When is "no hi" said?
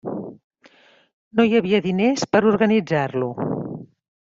1.39-1.55